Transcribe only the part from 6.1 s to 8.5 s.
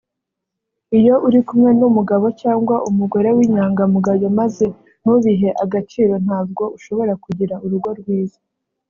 ntabwo ushobora kugira urugo rwiza